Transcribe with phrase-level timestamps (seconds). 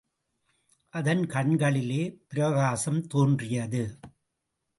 [0.93, 2.01] அதன் கண்களிலே
[2.27, 3.83] பிரகாசம் தோன்றியது.